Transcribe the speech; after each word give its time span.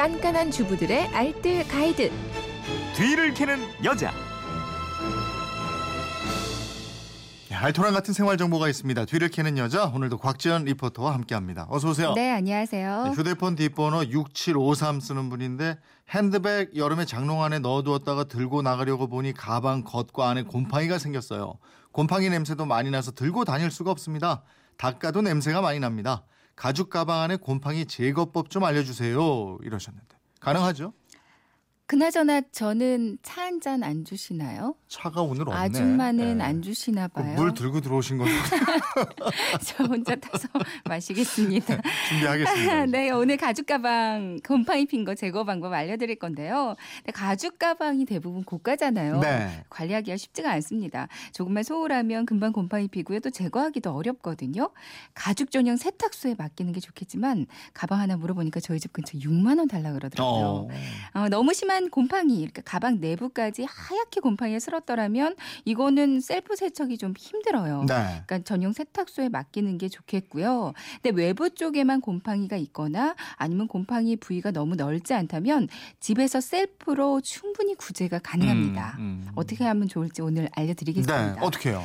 깐깐한 0.00 0.50
주부들의 0.50 1.08
알뜰 1.08 1.68
가이드. 1.68 2.10
뒤를 2.96 3.34
캐는 3.34 3.58
여자. 3.84 4.10
네, 7.50 7.54
알토란 7.54 7.92
같은 7.92 8.14
생활 8.14 8.38
정보가 8.38 8.70
있습니다. 8.70 9.04
뒤를 9.04 9.28
캐는 9.28 9.58
여자 9.58 9.84
오늘도 9.84 10.16
곽지연 10.16 10.64
리포터와 10.64 11.12
함께합니다. 11.12 11.66
어서 11.68 11.90
오세요. 11.90 12.14
네, 12.14 12.32
안녕하세요. 12.32 13.02
네, 13.04 13.10
휴대폰 13.10 13.56
뒷번호 13.56 14.06
6753 14.06 15.00
쓰는 15.00 15.28
분인데 15.28 15.76
핸드백 16.08 16.74
여름에 16.76 17.04
장롱 17.04 17.42
안에 17.42 17.58
넣어두었다가 17.58 18.24
들고 18.24 18.62
나가려고 18.62 19.06
보니 19.06 19.34
가방 19.34 19.84
겉과 19.84 20.30
안에 20.30 20.44
곰팡이가 20.44 20.96
생겼어요. 20.96 21.58
곰팡이 21.92 22.30
냄새도 22.30 22.64
많이 22.64 22.90
나서 22.90 23.10
들고 23.10 23.44
다닐 23.44 23.70
수가 23.70 23.90
없습니다. 23.90 24.44
닦아도 24.78 25.20
냄새가 25.20 25.60
많이 25.60 25.78
납니다. 25.78 26.24
가죽 26.60 26.90
가방 26.90 27.22
안에 27.22 27.36
곰팡이 27.36 27.86
제거법 27.86 28.50
좀 28.50 28.64
알려주세요. 28.64 29.60
이러셨는데 29.62 30.18
가능하죠? 30.40 30.92
그나저나 31.94 32.40
저는 32.52 33.18
차 33.24 33.40
한 33.42 33.60
잔 33.60 33.82
안 33.82 34.04
주시나요? 34.04 34.76
차가 34.86 35.22
오늘 35.22 35.42
없네. 35.42 35.54
아줌마는 35.56 36.38
네. 36.38 36.44
안 36.44 36.62
주시나 36.62 37.08
그 37.08 37.20
봐요. 37.20 37.34
물 37.34 37.52
들고 37.52 37.80
들어오신 37.80 38.18
거 38.18 38.24
저 39.64 39.82
혼자 39.84 40.14
타서 40.14 40.46
마시겠습니다. 40.88 41.78
준비하겠습니다. 42.08 42.86
네, 42.86 43.10
오늘 43.10 43.36
가죽 43.36 43.66
가방 43.66 44.38
곰팡이 44.46 44.86
핀 44.86 45.04
거 45.04 45.16
제거 45.16 45.42
방법 45.44 45.72
알려드릴 45.72 46.16
건데요. 46.16 46.76
가죽 47.12 47.58
가방이 47.58 48.04
대부분 48.04 48.44
고가잖아요. 48.44 49.18
네. 49.18 49.64
관리하기가 49.68 50.16
쉽지가 50.16 50.48
않습니다. 50.52 51.08
조금만 51.32 51.64
소홀하면 51.64 52.24
금방 52.24 52.52
곰팡이 52.52 52.86
피고요. 52.86 53.18
또 53.18 53.30
제거하기도 53.30 53.90
어렵거든요. 53.92 54.70
가죽 55.14 55.50
전용 55.50 55.76
세탁소에 55.76 56.36
맡기는 56.38 56.72
게 56.72 56.78
좋겠지만 56.78 57.46
가방 57.74 57.98
하나 57.98 58.16
물어보니까 58.16 58.60
저희 58.60 58.78
집 58.78 58.92
근처 58.92 59.18
6만 59.18 59.58
원 59.58 59.66
달라 59.66 59.92
그러더라고요. 59.92 60.68
어. 61.14 61.20
어, 61.20 61.28
너무 61.28 61.52
심한 61.52 61.79
곰팡이, 61.88 62.36
그러니까 62.36 62.62
가방 62.64 63.00
내부까지 63.00 63.64
하얗게 63.68 64.20
곰팡이가 64.20 64.58
슬었더라면 64.58 65.36
이거는 65.64 66.20
셀프 66.20 66.56
세척이 66.56 66.98
좀 66.98 67.14
힘들어요. 67.16 67.84
네. 67.88 68.22
그러니까 68.26 68.40
전용 68.40 68.72
세탁소에 68.72 69.28
맡기는 69.28 69.78
게 69.78 69.88
좋겠고요. 69.88 70.72
근데 71.02 71.16
외부 71.16 71.50
쪽에만 71.50 72.00
곰팡이가 72.00 72.56
있거나 72.56 73.14
아니면 73.36 73.68
곰팡이 73.68 74.16
부위가 74.16 74.50
너무 74.50 74.76
넓지 74.76 75.14
않다면 75.14 75.68
집에서 76.00 76.40
셀프로 76.40 77.20
충분히 77.20 77.74
구제가 77.74 78.18
가능합니다. 78.18 78.96
음, 78.98 79.24
음. 79.26 79.32
어떻게 79.34 79.64
하면 79.64 79.88
좋을지 79.88 80.22
오늘 80.22 80.48
알려드리겠습니다. 80.52 81.34
네. 81.34 81.40
어떻게 81.40 81.70
해요? 81.70 81.84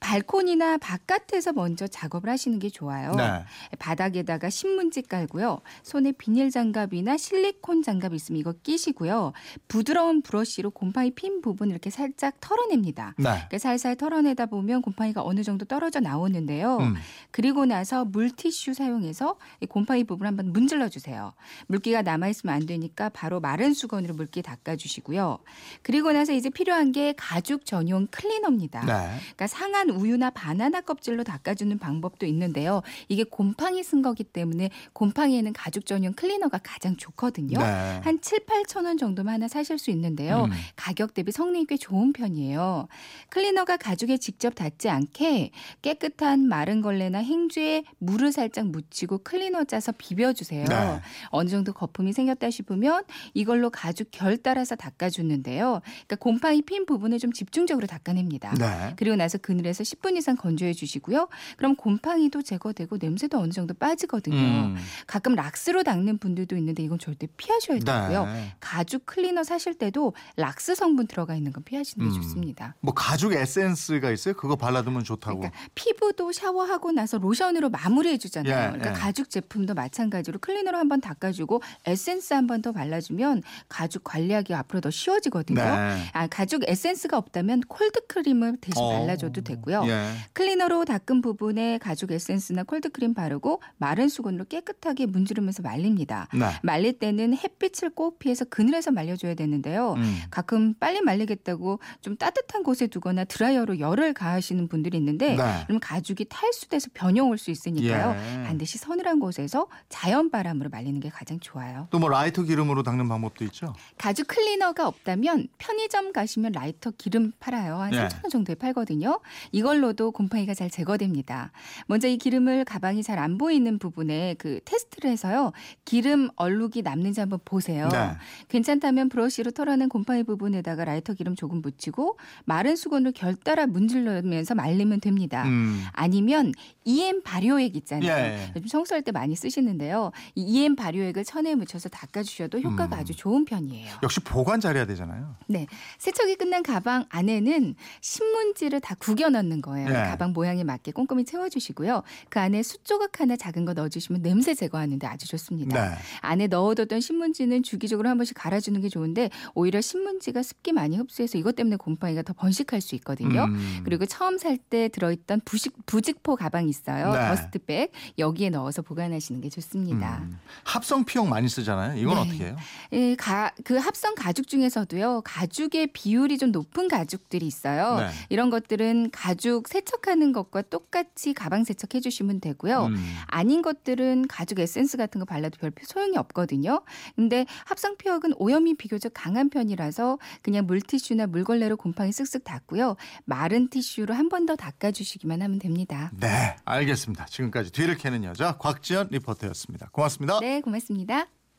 발코니나 0.00 0.78
바깥에서 0.78 1.52
먼저 1.52 1.86
작업을 1.86 2.28
하시는 2.30 2.58
게 2.58 2.68
좋아요. 2.70 3.14
네. 3.14 3.44
바닥에다가 3.78 4.50
신문지 4.50 5.02
깔고요. 5.02 5.60
손에 5.82 6.12
비닐 6.12 6.50
장갑이나 6.50 7.16
실리콘 7.16 7.82
장갑 7.82 8.14
있으면 8.14 8.40
이거 8.40 8.52
끼시고요. 8.62 9.32
부드러운 9.68 10.22
브러쉬로 10.22 10.70
곰팡이 10.70 11.10
핀 11.10 11.40
부분 11.40 11.70
이렇게 11.70 11.90
살짝 11.90 12.40
털어냅니다. 12.40 13.14
네. 13.18 13.28
이렇게 13.40 13.58
살살 13.58 13.96
털어내다 13.96 14.46
보면 14.46 14.82
곰팡이가 14.82 15.22
어느 15.22 15.42
정도 15.42 15.64
떨어져 15.64 16.00
나오는데요. 16.00 16.78
음. 16.78 16.94
그리고 17.30 17.66
나서 17.66 18.04
물티슈 18.04 18.74
사용해서 18.74 19.36
이 19.60 19.66
곰팡이 19.66 20.04
부분 20.04 20.26
한번 20.26 20.52
문질러 20.52 20.88
주세요. 20.88 21.32
물기가 21.66 22.02
남아 22.02 22.28
있으면 22.28 22.54
안 22.54 22.66
되니까 22.66 23.08
바로 23.08 23.40
마른 23.40 23.74
수건으로 23.74 24.14
물기 24.14 24.42
닦아 24.42 24.76
주시고요. 24.76 25.38
그리고 25.82 26.12
나서 26.12 26.32
이제 26.32 26.50
필요한 26.50 26.92
게 26.92 27.14
가죽 27.16 27.64
전용 27.64 28.06
클리너입니다. 28.10 28.80
네. 28.84 29.18
그러니까 29.20 29.46
상한 29.46 29.90
우유나 29.96 30.30
바나나 30.30 30.80
껍질로 30.82 31.24
닦아주는 31.24 31.76
방법도 31.78 32.26
있는데요. 32.26 32.82
이게 33.08 33.24
곰팡이 33.24 33.82
쓴 33.82 34.02
거기 34.02 34.24
때문에 34.24 34.70
곰팡이에는 34.92 35.52
가죽 35.52 35.86
전용 35.86 36.12
클리너가 36.12 36.58
가장 36.62 36.96
좋거든요. 36.96 37.58
네. 37.58 38.00
한 38.02 38.20
7, 38.20 38.46
8천 38.46 38.84
원 38.84 38.98
정도면 38.98 39.34
하나 39.34 39.48
사실 39.48 39.78
수 39.78 39.90
있는데요. 39.90 40.44
음. 40.44 40.50
가격 40.76 41.14
대비 41.14 41.32
성능이 41.32 41.66
꽤 41.66 41.76
좋은 41.76 42.12
편이에요. 42.12 42.88
클리너가 43.30 43.76
가죽에 43.76 44.18
직접 44.18 44.54
닿지 44.54 44.88
않게 44.88 45.50
깨끗한 45.82 46.46
마른 46.46 46.80
걸레나 46.80 47.18
행주에 47.18 47.84
물을 47.98 48.32
살짝 48.32 48.66
묻히고 48.68 49.18
클리너 49.18 49.64
짜서 49.64 49.92
비벼주세요. 49.96 50.64
네. 50.64 51.00
어느 51.28 51.48
정도 51.48 51.72
거품이 51.72 52.12
생겼다 52.12 52.50
싶으면 52.50 53.04
이걸로 53.34 53.70
가죽 53.70 54.08
결 54.10 54.36
따라서 54.36 54.76
닦아주는데요. 54.76 55.80
그러니까 55.84 56.16
곰팡이 56.16 56.62
핀 56.62 56.86
부분을 56.86 57.18
좀 57.18 57.32
집중적으로 57.32 57.86
닦아냅니다. 57.86 58.54
네. 58.54 58.94
그리고 58.96 59.16
나서 59.16 59.38
그늘에 59.38 59.72
서 59.76 59.84
10분 59.84 60.16
이상 60.16 60.36
건조해 60.36 60.72
주시고요. 60.72 61.28
그럼 61.56 61.76
곰팡이도 61.76 62.42
제거되고 62.42 62.96
냄새도 63.00 63.38
어느 63.38 63.52
정도 63.52 63.74
빠지거든요. 63.74 64.36
음. 64.36 64.76
가끔 65.06 65.34
락스로 65.34 65.82
닦는 65.82 66.18
분들도 66.18 66.56
있는데 66.56 66.82
이건 66.82 66.98
절대 66.98 67.26
피하셔야 67.36 67.78
되고요. 67.78 68.24
네. 68.26 68.54
가죽 68.60 69.06
클리너 69.06 69.44
사실 69.44 69.74
때도 69.74 70.14
락스 70.36 70.74
성분 70.74 71.06
들어가 71.06 71.34
있는 71.34 71.52
건 71.52 71.62
피하시는 71.64 72.08
게 72.08 72.14
음. 72.16 72.22
좋습니다. 72.22 72.74
뭐 72.80 72.94
가죽 72.94 73.32
에센스가 73.32 74.10
있어요? 74.10 74.34
그거 74.34 74.56
발라두면 74.56 75.04
좋다고. 75.04 75.40
그러니까 75.40 75.60
피부도 75.74 76.32
샤워하고 76.32 76.92
나서 76.92 77.18
로션으로 77.18 77.70
마무리해 77.70 78.18
주잖아요. 78.18 78.54
예, 78.54 78.70
그러니까 78.78 78.90
예. 78.90 78.94
가죽 78.94 79.28
제품도 79.30 79.74
마찬가지로 79.74 80.38
클리너로 80.40 80.78
한번 80.78 81.00
닦아주고 81.00 81.62
에센스 81.86 82.32
한 82.34 82.46
번 82.46 82.56
더 82.62 82.72
발라주면 82.72 83.42
가죽 83.68 84.02
관리하기 84.02 84.54
앞으로 84.54 84.80
더 84.80 84.90
쉬워지거든요. 84.90 85.60
네. 85.62 86.04
아, 86.14 86.26
가죽 86.26 86.62
에센스가 86.66 87.18
없다면 87.18 87.60
콜드 87.68 88.06
크림을 88.06 88.56
대신 88.62 88.82
어. 88.82 88.90
발라줘도 89.00 89.42
되고 89.42 89.65
요. 89.72 89.82
예. 89.86 90.08
클리너로 90.32 90.84
닦은 90.84 91.20
부분에 91.22 91.78
가죽 91.78 92.12
에센스나 92.12 92.62
콜드크림 92.64 93.14
바르고 93.14 93.60
마른 93.78 94.08
수건으로 94.08 94.44
깨끗하게 94.44 95.06
문지르면서 95.06 95.62
말립니다. 95.62 96.28
네. 96.34 96.46
말릴 96.62 96.98
때는 96.98 97.36
햇빛을 97.36 97.90
꼭 97.90 98.18
피해서 98.18 98.44
그늘에서 98.44 98.90
말려줘야 98.90 99.34
되는데요. 99.34 99.94
음. 99.94 100.18
가끔 100.30 100.74
빨리 100.74 101.00
말리겠다고 101.00 101.80
좀 102.00 102.16
따뜻한 102.16 102.62
곳에 102.62 102.86
두거나 102.86 103.24
드라이어로 103.24 103.78
열을 103.80 104.14
가하시는 104.14 104.68
분들이 104.68 104.96
있는데 104.98 105.36
네. 105.36 105.64
그럼 105.66 105.80
가죽이 105.80 106.26
탈수돼서 106.28 106.88
변형 106.94 107.28
올 107.30 107.36
수 107.38 107.50
있으니까요. 107.50 108.16
예. 108.16 108.42
반드시 108.44 108.78
서늘한 108.78 109.20
곳에서 109.20 109.66
자연 109.90 110.30
바람으로 110.30 110.70
말리는 110.70 110.98
게 111.00 111.10
가장 111.10 111.38
좋아요. 111.38 111.86
또 111.90 111.98
뭐 111.98 112.08
라이터 112.08 112.42
기름으로 112.42 112.82
닦는 112.82 113.08
방법도 113.08 113.44
있죠. 113.46 113.74
가죽 113.98 114.26
클리너가 114.28 114.86
없다면 114.88 115.48
편의점 115.58 116.12
가시면 116.12 116.52
라이터 116.52 116.92
기름 116.96 117.32
팔아요. 117.40 117.76
한 117.76 117.92
예. 117.92 117.96
3천 118.08 118.24
원 118.24 118.30
정도에 118.30 118.54
팔거든요. 118.54 119.20
이걸로도 119.56 120.10
곰팡이가 120.12 120.54
잘 120.54 120.68
제거됩니다. 120.70 121.50
먼저 121.86 122.06
이 122.08 122.18
기름을 122.18 122.64
가방이 122.64 123.02
잘 123.02 123.16
안 123.16 123.38
보이는 123.38 123.78
부분에 123.78 124.34
그 124.36 124.60
테스트를 124.66 125.10
해서요. 125.10 125.52
기름 125.86 126.28
얼룩이 126.36 126.82
남는지 126.84 127.20
한번 127.20 127.38
보세요. 127.46 127.88
네. 127.88 128.10
괜찮다면 128.48 129.08
브러쉬로 129.08 129.52
털어낸 129.52 129.88
곰팡이 129.88 130.22
부분에다가 130.22 130.84
라이터 130.84 131.14
기름 131.14 131.34
조금 131.34 131.62
묻히고 131.62 132.18
마른 132.44 132.76
수건으로 132.76 133.12
결 133.12 133.34
따라 133.36 133.66
문질러면서 133.66 134.54
말리면 134.54 135.00
됩니다. 135.00 135.44
음. 135.46 135.82
아니면 135.92 136.52
EM 136.84 137.22
발효액 137.22 137.74
있잖아요. 137.76 138.10
예. 138.10 138.52
요즘 138.54 138.68
청소할 138.68 139.00
때 139.02 139.12
많이 139.12 139.34
쓰시는데요. 139.34 140.12
이 140.34 140.42
EM 140.42 140.76
발효액을 140.76 141.24
천에 141.24 141.54
묻혀서 141.54 141.88
닦아주셔도 141.88 142.60
효과가 142.60 142.96
음. 142.96 143.00
아주 143.00 143.16
좋은 143.16 143.46
편이에요. 143.46 143.94
역시 144.02 144.20
보관 144.20 144.60
잘해야 144.60 144.84
되잖아요. 144.84 145.36
네. 145.46 145.66
세척이 145.98 146.34
끝난 146.36 146.62
가방 146.62 147.06
안에는 147.08 147.74
신문지를 148.02 148.80
다 148.80 148.94
구겨 148.98 149.30
넣는 149.30 149.45
거예요. 149.62 149.88
네. 149.88 149.94
가방 149.94 150.32
모양에 150.32 150.64
맞게 150.64 150.92
꼼꼼히 150.92 151.24
채워주시고요. 151.24 152.02
그 152.28 152.40
안에 152.40 152.62
숯조각 152.62 153.20
하나 153.20 153.36
작은 153.36 153.64
거 153.64 153.72
넣어주시면 153.72 154.22
냄새 154.22 154.54
제거하는데 154.54 155.06
아주 155.06 155.26
좋습니다. 155.28 155.90
네. 155.90 155.96
안에 156.20 156.46
넣어뒀던 156.48 157.00
신문지는 157.00 157.62
주기적으로 157.62 158.08
한 158.08 158.18
번씩 158.18 158.36
갈아주는 158.36 158.80
게 158.80 158.88
좋은데 158.88 159.30
오히려 159.54 159.80
신문지가 159.80 160.42
습기 160.42 160.72
많이 160.72 160.96
흡수해서 160.96 161.38
이것 161.38 161.56
때문에 161.56 161.76
곰팡이가 161.76 162.22
더 162.22 162.32
번식할 162.32 162.80
수 162.80 162.94
있거든요. 162.96 163.44
음. 163.44 163.80
그리고 163.84 164.04
처음 164.06 164.38
살 164.38 164.56
때 164.70 164.88
들어있던 164.88 165.42
부식, 165.44 165.74
부직포 165.86 166.36
가방 166.36 166.68
있어요. 166.68 167.12
네. 167.12 167.28
더스트백 167.28 167.92
여기에 168.18 168.50
넣어서 168.50 168.82
보관하시는 168.82 169.40
게 169.40 169.48
좋습니다. 169.48 170.18
음. 170.22 170.38
합성 170.64 171.04
피용 171.04 171.28
많이 171.28 171.48
쓰잖아요. 171.48 171.98
이건 171.98 172.14
네. 172.14 172.20
어떻게 172.20 172.44
해요? 172.44 172.56
예, 172.92 173.14
가, 173.16 173.52
그 173.64 173.76
합성 173.76 174.14
가죽 174.14 174.48
중에서도요, 174.48 175.22
가죽의 175.24 175.88
비율이 175.88 176.38
좀 176.38 176.52
높은 176.52 176.88
가죽들이 176.88 177.46
있어요. 177.46 177.98
네. 177.98 178.08
이런 178.28 178.50
것들은 178.50 179.10
가죽 179.36 179.68
세척하는 179.68 180.32
것과 180.32 180.62
똑같이 180.62 181.34
가방 181.34 181.62
세척해 181.64 182.00
주시면 182.00 182.40
되고요. 182.40 182.86
음. 182.86 182.96
아닌 183.26 183.60
것들은 183.60 184.26
가죽 184.28 184.58
에센스 184.58 184.96
같은 184.96 185.18
거 185.18 185.24
발라도 185.26 185.58
별 185.58 185.72
소용이 185.82 186.16
없거든요. 186.16 186.82
근데 187.14 187.44
합성 187.66 187.96
피혁은 187.98 188.32
오염이 188.38 188.74
비교적 188.74 189.12
강한 189.14 189.50
편이라서 189.50 190.18
그냥 190.42 190.66
물티슈나 190.66 191.26
물걸레로 191.26 191.76
곰팡이 191.76 192.10
쓱쓱 192.10 192.44
닦고요. 192.44 192.96
마른 193.24 193.68
티슈로 193.68 194.14
한 194.14 194.26
번 194.28 194.46
더 194.46 194.54
닦아 194.54 194.92
주시기만 194.92 195.42
하면 195.42 195.58
됩니다. 195.58 196.12
네, 196.20 196.54
알겠습니다. 196.64 197.26
지금까지 197.26 197.72
뒤를 197.72 197.96
캐는 197.96 198.22
여자 198.22 198.56
곽지연 198.58 199.08
리포터였습니다. 199.10 199.88
고맙습니다. 199.90 200.38
네, 200.40 200.60
고맙습니다. 200.60 201.26